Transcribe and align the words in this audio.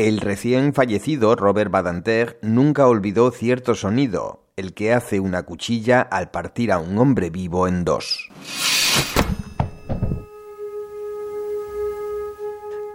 El 0.00 0.22
recién 0.22 0.72
fallecido 0.72 1.36
Robert 1.36 1.70
Badinter 1.70 2.38
nunca 2.40 2.86
olvidó 2.86 3.30
cierto 3.32 3.74
sonido, 3.74 4.46
el 4.56 4.72
que 4.72 4.94
hace 4.94 5.20
una 5.20 5.42
cuchilla 5.42 6.00
al 6.00 6.30
partir 6.30 6.72
a 6.72 6.78
un 6.78 6.96
hombre 6.96 7.28
vivo 7.28 7.68
en 7.68 7.84
dos. 7.84 8.30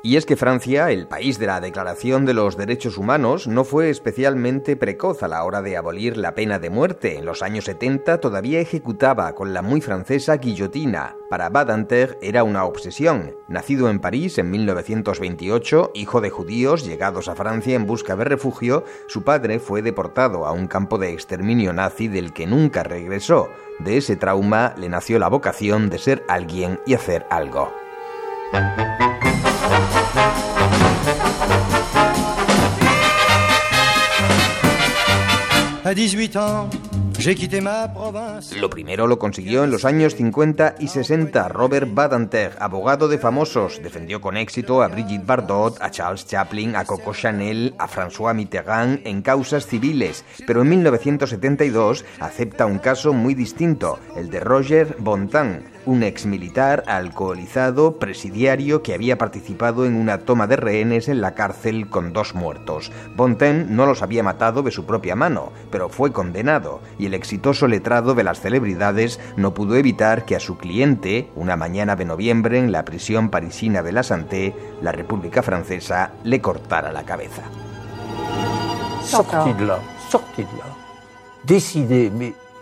Y 0.06 0.18
es 0.18 0.28
que 0.28 0.36
Francia, 0.36 0.92
el 0.92 1.08
país 1.08 1.40
de 1.40 1.48
la 1.48 1.60
Declaración 1.60 2.26
de 2.26 2.36
los 2.36 2.58
Derechos 2.58 3.00
Humanos, 3.00 3.48
no 3.48 3.64
fue 3.64 3.90
especialmente 3.90 4.76
precoz 4.76 5.24
a 5.24 5.28
la 5.28 5.44
hora 5.44 5.64
de 5.64 5.78
abolir 5.78 6.16
la 6.16 6.36
pena 6.36 6.60
de 6.60 6.70
muerte. 6.70 7.18
En 7.18 7.26
los 7.26 7.42
años 7.42 7.66
70 7.66 8.20
todavía 8.20 8.60
ejecutaba 8.60 9.34
con 9.34 9.52
la 9.52 9.64
muy 9.64 9.82
francesa 9.82 10.38
guillotina. 10.38 11.16
Para 11.28 11.50
Badinter 11.50 12.20
era 12.22 12.44
una 12.44 12.66
obsesión. 12.66 13.34
Nacido 13.48 13.90
en 13.90 13.98
París 13.98 14.38
en 14.38 14.52
1928, 14.52 15.94
hijo 15.96 16.22
de 16.22 16.30
judíos 16.30 16.86
llegados 16.86 17.28
a 17.28 17.34
Francia 17.34 17.76
en 17.76 17.88
busca 17.88 18.16
de 18.16 18.26
refugio, 18.26 18.84
su 19.08 19.24
padre 19.24 19.58
fue 19.58 19.82
deportado 19.82 20.46
a 20.46 20.52
un 20.52 20.68
campo 20.68 21.00
de 21.00 21.14
exterminio 21.14 21.74
nazi 21.74 22.10
del 22.10 22.32
que 22.32 22.46
nunca 22.46 22.84
regresó. 22.84 23.50
De 23.80 23.98
ese 23.98 24.18
trauma 24.18 24.76
le 24.78 24.88
nació 24.88 25.18
la 25.18 25.30
vocación 25.30 25.90
de 25.90 25.98
ser 25.98 26.24
alguien 26.28 26.80
y 26.86 26.94
hacer 26.94 27.26
algo. 27.32 27.74
18 35.96 36.40
ans, 36.42 36.76
Lo 38.60 38.70
primero 38.70 39.08
lo 39.08 39.18
consiguió 39.18 39.64
en 39.64 39.72
los 39.72 39.86
años 39.86 40.16
50 40.16 40.76
y 40.80 40.90
60. 40.90 41.48
Robert 41.48 41.88
Badinter, 41.94 42.52
abogado 42.60 43.08
de 43.08 43.18
famosos, 43.18 43.82
defendió 43.82 44.20
con 44.20 44.36
éxito 44.36 44.84
a 44.84 44.90
Brigitte 44.90 45.26
Bardot, 45.26 45.82
a 45.82 45.90
Charles 45.90 46.28
Chaplin, 46.28 46.76
a 46.76 46.84
Coco 46.84 47.14
Chanel, 47.14 47.74
a 47.80 47.88
François 47.88 48.34
Mitterrand 48.34 49.08
en 49.08 49.22
causas 49.22 49.68
civiles, 49.68 50.26
pero 50.46 50.64
en 50.64 50.70
1972 50.70 52.04
acepta 52.20 52.66
un 52.66 52.80
caso 52.80 53.14
muy 53.14 53.34
distinto, 53.34 53.98
el 54.18 54.30
de 54.30 54.42
Roger 54.42 54.98
Bontan, 55.00 55.75
un 55.86 56.04
ex 56.04 56.26
militar 56.26 56.84
alcoholizado 56.88 57.98
presidiario 57.98 58.82
que 58.84 58.94
había 58.94 59.18
participado 59.18 59.86
en 59.86 59.96
una 59.96 60.20
toma 60.20 60.48
de 60.48 60.56
rehenes 60.56 61.08
en 61.08 61.22
la 61.22 61.36
cárcel 61.36 61.90
con 61.90 62.14
dos 62.14 62.36
muertos. 62.36 62.92
Bonten 63.16 63.76
no 63.76 63.86
los 63.86 64.02
había 64.02 64.24
matado 64.24 64.64
de 64.64 64.72
su 64.72 64.86
propia 64.86 65.16
mano, 65.16 65.52
pero 65.72 65.90
fue 65.90 66.12
condenado 66.12 66.82
y 66.98 67.06
el 67.06 67.14
exitoso 67.14 67.68
letrado 67.68 68.16
de 68.16 68.24
las 68.24 68.42
celebridades 68.42 69.20
no 69.38 69.54
pudo 69.54 69.76
evitar 69.76 70.26
que 70.26 70.36
a 70.36 70.40
su 70.40 70.58
cliente, 70.58 71.30
una 71.36 71.56
mañana 71.56 71.96
de 71.96 72.06
noviembre 72.06 72.60
en 72.60 72.72
la 72.72 72.86
prisión 72.86 73.30
parisina 73.30 73.84
de 73.84 73.92
la 73.92 74.04
Santé, 74.04 74.56
la 74.82 74.92
República 74.92 75.42
Francesa 75.42 76.12
le 76.24 76.42
cortara 76.42 76.92
la 76.92 77.04
cabeza. 77.04 77.44
Sorti 79.06 79.54
de 79.54 79.66
là, 79.66 79.80
sorti 80.10 80.46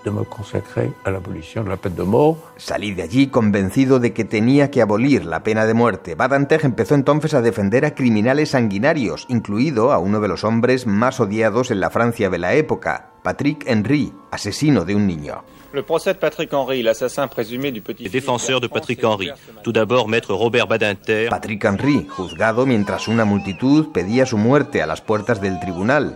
de 0.03 0.11
me 0.11 0.25
consacrer 0.25 0.91
a 1.03 1.11
la 1.11 1.17
abolición 1.17 1.65
de 1.65 1.71
la 1.71 1.77
pena 1.77 1.95
de 1.95 2.03
muerte. 2.03 2.41
Salí 2.57 2.93
de 2.93 3.03
allí 3.03 3.27
convencido 3.27 3.99
de 3.99 4.13
que 4.13 4.25
tenía 4.25 4.69
que 4.71 4.81
abolir 4.81 5.25
la 5.25 5.43
pena 5.43 5.65
de 5.65 5.73
muerte. 5.73 6.15
Badinter 6.15 6.61
empezó 6.63 6.95
entonces 6.95 7.33
a 7.33 7.41
defender 7.41 7.85
a 7.85 7.95
criminales 7.95 8.49
sanguinarios, 8.49 9.25
incluido 9.29 9.91
a 9.91 9.99
uno 9.99 10.19
de 10.19 10.27
los 10.27 10.43
hombres 10.43 10.87
más 10.87 11.19
odiados 11.19 11.71
en 11.71 11.79
la 11.79 11.89
Francia 11.89 12.29
de 12.29 12.37
la 12.37 12.53
época, 12.53 13.11
Patrick 13.23 13.63
Henry, 13.67 14.13
asesino 14.31 14.85
de 14.85 14.95
un 14.95 15.07
niño. 15.07 15.43
Le 15.73 15.81
procès 15.81 16.13
de 16.13 16.19
Patrick 16.19 16.53
Henry, 16.53 16.83
l'assassin 16.83 17.27
présumé 17.27 17.71
du 17.71 17.81
petit... 17.81 18.03
Les 18.03 18.09
défenseurs 18.09 18.61
de 18.61 18.67
Patrick 18.67 19.03
Henry. 19.03 19.31
Tout 19.63 19.71
d'abord, 19.71 20.07
maître 20.07 20.31
Robert 20.35 20.67
Badinter. 20.67 21.29
Patrick 21.29 21.65
Henry, 21.65 22.05
juzgado 22.07 22.67
mientras 22.67 23.07
una 23.07 23.25
multitud 23.25 23.91
pedía 23.91 24.27
su 24.27 24.38
muerte 24.38 24.83
a 24.83 24.85
las 24.85 25.01
puertas 25.01 25.41
del 25.41 25.59
tribunal. 25.59 26.15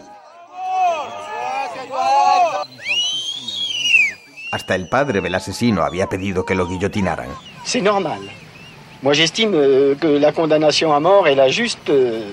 Hasta 4.52 4.76
el 4.76 4.88
padre 4.88 5.22
del 5.22 5.36
asesino 5.36 5.84
había 5.84 6.08
pedido 6.08 6.46
que 6.46 6.56
lo 6.56 6.68
guillotinaran. 6.68 7.30
C'est 7.66 7.84
normal. 7.84 8.22
Moi, 9.04 9.14
j'estime 9.14 9.54
euh, 9.54 9.96
que 9.96 10.08
la 10.08 10.32
condamnation 10.32 10.94
à 10.94 11.00
mort 11.00 11.28
est 11.28 11.36
la 11.36 11.50
juste 11.50 11.90
euh, 11.90 12.24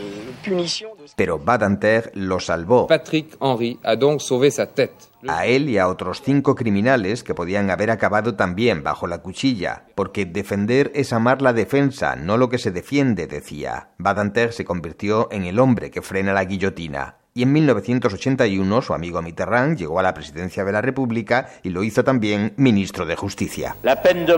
punition. 0.43 0.91
De... 0.97 1.05
Pero 1.17 1.39
Badinter 1.39 2.11
lo 2.15 2.41
salvó. 2.41 2.87
Patrick 2.87 3.37
Henry 3.41 3.79
a 3.83 3.97
donc 3.97 4.23
sauvé 4.23 4.51
sa 4.51 4.67
tête. 4.67 5.11
A 5.27 5.47
él 5.47 5.69
y 5.69 5.79
a 5.79 5.89
otros 5.89 6.23
cinco 6.23 6.55
criminales 6.55 7.23
que 7.23 7.35
podían 7.35 7.71
haber 7.71 7.91
acabado 7.91 8.35
también 8.35 8.83
bajo 8.83 9.07
la 9.07 9.19
cuchilla, 9.19 9.85
porque 9.95 10.25
defender 10.25 10.93
es 10.95 11.13
amar 11.13 11.43
la 11.43 11.53
defensa, 11.53 12.15
no 12.15 12.37
lo 12.37 12.49
que 12.49 12.59
se 12.59 12.71
defiende, 12.71 13.27
decía. 13.27 13.89
Badinter 13.99 14.53
se 14.53 14.65
convirtió 14.65 15.29
en 15.33 15.45
el 15.45 15.59
hombre 15.59 15.91
que 15.91 16.03
frena 16.03 16.33
la 16.33 16.45
guillotina 16.45 17.17
y 17.37 17.43
en 17.43 17.53
1981 17.53 18.81
su 18.81 18.95
amigo 18.95 19.21
Mitterrand 19.21 19.77
llegó 19.77 19.99
a 19.99 20.05
la 20.05 20.15
presidencia 20.15 20.65
de 20.65 20.71
la 20.71 20.81
República 20.81 21.49
y 21.65 21.71
lo 21.71 21.83
hizo 21.83 22.05
también 22.05 22.55
ministro 22.57 23.07
de 23.07 23.17
Justicia. 23.17 23.75
La 23.83 24.01
pena 24.01 24.37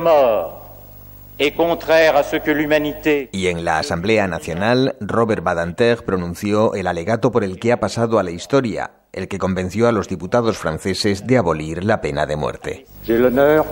de 1.36 2.54
l'humanité 2.54 3.28
Y 3.32 3.48
en 3.48 3.66
la 3.66 3.78
Asamblea 3.80 4.26
Nacional, 4.26 4.96
Robert 5.00 5.44
Badinter 5.44 6.02
pronunció 6.06 6.72
el 6.72 6.86
alegato 6.86 7.30
por 7.30 7.44
el 7.44 7.58
que 7.58 7.72
ha 7.72 7.80
pasado 7.80 8.18
a 8.18 8.22
la 8.22 8.30
historia, 8.30 8.92
el 9.12 9.28
que 9.28 9.38
convenció 9.38 9.88
a 9.88 9.92
los 9.92 10.08
diputados 10.08 10.56
franceses 10.56 11.26
de 11.26 11.36
abolir 11.36 11.84
la 11.84 12.00
pena 12.00 12.24
de 12.24 12.36
muerte. 12.36 12.86
J'ai 13.04 13.18
l'honneur 13.18 13.66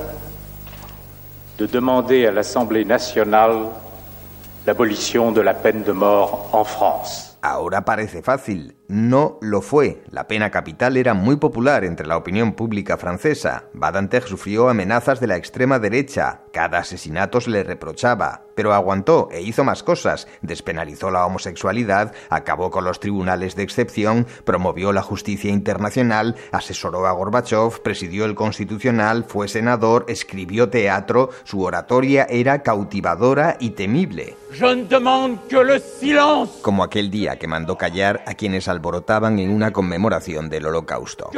de 1.57 1.67
demander 1.67 2.27
à 2.27 2.31
l'Assemblée 2.31 2.85
nationale 2.85 3.71
l'abolition 4.67 5.33
de 5.33 5.41
la 5.41 5.55
peine 5.55 5.83
de 5.83 5.93
mort 5.93 6.51
en 6.53 6.65
France. 6.67 7.35
Ahora 7.47 7.85
parece 7.85 8.23
fácil, 8.23 8.75
no 8.89 9.39
lo 9.41 9.61
fue. 9.63 10.03
La 10.11 10.29
pena 10.29 10.51
capital 10.51 10.97
era 10.97 11.15
muy 11.15 11.37
popular 11.37 11.85
entre 11.85 12.07
la 12.07 12.17
opinión 12.17 12.53
pública 12.53 12.97
francesa. 12.97 13.65
Badinter 13.73 14.23
sufrió 14.23 14.69
amenazas 14.69 15.21
de 15.21 15.27
la 15.27 15.37
extrema 15.37 15.79
derecha. 15.79 16.43
Cada 16.53 16.79
asesinato 16.79 17.41
se 17.41 17.51
le 17.51 17.65
reprochaba, 17.65 18.45
pero 18.55 18.73
aguantó 18.73 19.29
e 19.33 19.41
hizo 19.41 19.65
más 19.65 19.83
cosas. 19.83 20.29
Despenalizó 20.43 21.11
la 21.11 21.27
homosexualidad, 21.27 22.15
acabó 22.31 22.71
con 22.71 22.85
los 22.85 23.01
tribunales 23.01 23.57
de 23.57 23.63
excepción, 23.63 24.27
promovió 24.45 24.93
la 24.93 25.03
justicia 25.03 25.51
internacional, 25.51 26.37
asesoró 26.53 27.07
a 27.07 27.13
Gorbachev, 27.13 27.83
presidió 27.83 28.25
el 28.25 28.35
Constitucional, 28.35 29.25
fue 29.25 29.49
senador, 29.49 30.05
escribió 30.09 30.69
teatro. 30.69 31.31
Su 31.45 31.63
oratoria 31.63 32.27
era 32.29 32.63
cautivadora 32.63 33.57
y 33.59 33.71
temible. 33.71 34.37
Como 36.63 36.85
aquel 36.85 37.11
día 37.11 37.37
que 37.39 37.49
mandó 37.49 37.77
callar 37.77 38.23
a 38.27 38.35
quienes 38.35 38.69
alborotaban 38.85 39.39
en 39.39 39.51
una 39.51 39.73
conmemoración 39.73 40.51
del 40.51 40.67
Holocausto. 40.67 41.31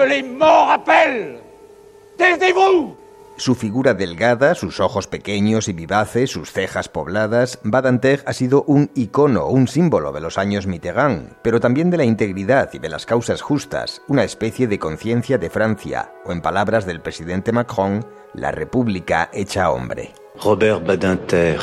Su 3.39 3.55
figura 3.55 3.95
delgada, 3.95 4.55
sus 4.55 4.81
ojos 4.81 5.07
pequeños 5.07 5.69
y 5.69 5.75
vivaces, 5.75 6.31
sus 6.31 6.51
cejas 6.51 6.89
pobladas, 6.89 7.61
Badinter 7.63 8.25
ha 8.27 8.33
sido 8.33 8.65
un 8.67 8.91
icono, 8.95 9.47
un 9.47 9.69
símbolo 9.69 10.11
de 10.11 10.21
los 10.23 10.39
años 10.39 10.67
Mitterrand, 10.67 11.35
pero 11.43 11.61
también 11.61 11.91
de 11.91 11.99
la 11.99 12.05
integridad 12.05 12.71
y 12.73 12.79
de 12.79 12.89
las 12.89 13.05
causas 13.05 13.43
justas, 13.43 14.01
una 14.09 14.25
especie 14.25 14.67
de 14.67 14.79
conciencia 14.79 15.39
de 15.39 15.51
Francia, 15.51 16.13
o 16.25 16.33
en 16.33 16.41
palabras 16.41 16.87
del 16.87 17.01
presidente 17.01 17.53
Macron, 17.53 18.05
la 18.33 18.51
República 18.51 19.29
hecha 19.33 19.71
hombre. 19.71 20.13
Robert 20.43 20.85
Badinter. 20.85 21.61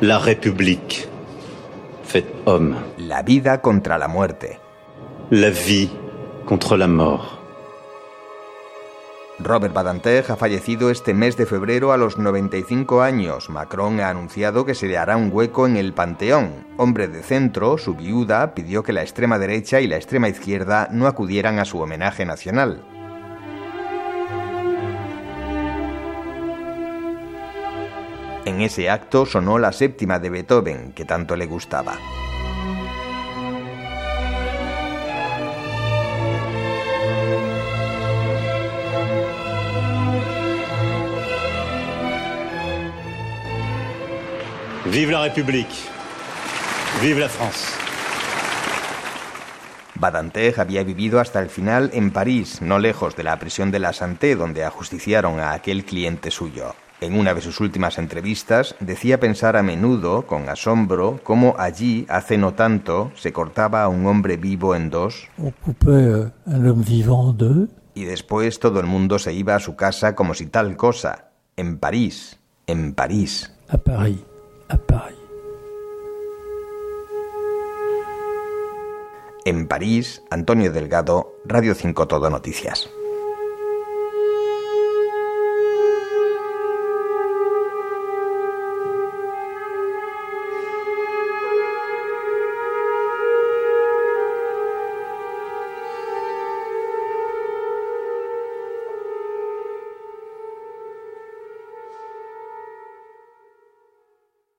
La 0.00 0.18
République. 0.18 1.07
Fait 2.08 2.24
homme. 2.46 2.74
La 2.96 3.20
vida 3.20 3.60
contra 3.60 3.98
la 3.98 4.08
muerte. 4.08 4.58
La 5.28 5.50
vie 5.50 5.90
contre 6.46 6.78
la 6.78 6.88
mort. 6.88 7.38
Robert 9.38 9.74
Badinter 9.74 10.24
ha 10.30 10.36
fallecido 10.36 10.88
este 10.88 11.12
mes 11.12 11.36
de 11.36 11.44
febrero 11.44 11.92
a 11.92 11.98
los 11.98 12.16
95 12.16 13.02
años. 13.02 13.50
Macron 13.50 14.00
ha 14.00 14.08
anunciado 14.08 14.64
que 14.64 14.74
se 14.74 14.86
le 14.86 14.96
hará 14.96 15.18
un 15.18 15.28
hueco 15.30 15.66
en 15.66 15.76
el 15.76 15.92
Panteón. 15.92 16.66
Hombre 16.78 17.08
de 17.08 17.22
centro, 17.22 17.76
su 17.76 17.94
viuda 17.94 18.54
pidió 18.54 18.82
que 18.82 18.94
la 18.94 19.02
extrema 19.02 19.38
derecha 19.38 19.82
y 19.82 19.86
la 19.86 19.96
extrema 19.96 20.30
izquierda 20.30 20.88
no 20.90 21.08
acudieran 21.08 21.58
a 21.58 21.66
su 21.66 21.78
homenaje 21.78 22.24
nacional. 22.24 22.97
En 28.48 28.62
ese 28.62 28.88
acto 28.88 29.26
sonó 29.26 29.58
la 29.58 29.72
séptima 29.72 30.18
de 30.18 30.30
Beethoven, 30.30 30.92
que 30.94 31.04
tanto 31.04 31.36
le 31.36 31.44
gustaba. 31.44 31.92
Vive 44.86 45.12
la 45.12 45.24
République. 45.24 45.68
Vive 47.02 47.20
la 47.20 47.28
France. 47.28 47.66
Badinter 49.96 50.58
había 50.58 50.82
vivido 50.84 51.20
hasta 51.20 51.40
el 51.40 51.50
final 51.50 51.90
en 51.92 52.10
París, 52.10 52.62
no 52.62 52.78
lejos 52.78 53.14
de 53.14 53.24
la 53.24 53.38
prisión 53.38 53.70
de 53.70 53.80
la 53.80 53.92
Santé, 53.92 54.36
donde 54.36 54.64
ajusticiaron 54.64 55.38
a 55.38 55.52
aquel 55.52 55.84
cliente 55.84 56.30
suyo. 56.30 56.74
En 57.00 57.16
una 57.16 57.32
de 57.32 57.40
sus 57.40 57.60
últimas 57.60 57.96
entrevistas 57.96 58.74
decía 58.80 59.20
pensar 59.20 59.56
a 59.56 59.62
menudo, 59.62 60.26
con 60.26 60.48
asombro, 60.48 61.20
cómo 61.22 61.54
allí, 61.56 62.04
hace 62.08 62.36
no 62.38 62.54
tanto, 62.54 63.12
se 63.14 63.32
cortaba 63.32 63.84
a 63.84 63.88
un 63.88 64.04
hombre 64.06 64.36
vivo 64.36 64.74
en 64.74 64.90
dos. 64.90 65.28
Euh, 65.86 66.30
y 67.94 68.04
después 68.04 68.58
todo 68.58 68.80
el 68.80 68.86
mundo 68.86 69.20
se 69.20 69.32
iba 69.32 69.54
a 69.54 69.60
su 69.60 69.76
casa 69.76 70.16
como 70.16 70.34
si 70.34 70.46
tal 70.46 70.76
cosa. 70.76 71.30
En 71.56 71.78
París, 71.78 72.40
en 72.66 72.94
París. 72.94 73.54
A 73.68 73.78
París, 73.78 74.24
a 74.68 74.76
París. 74.76 75.18
En 79.44 79.68
París, 79.68 80.22
Antonio 80.30 80.72
Delgado, 80.72 81.32
Radio 81.44 81.76
5 81.76 82.08
Todo 82.08 82.28
Noticias. 82.28 82.90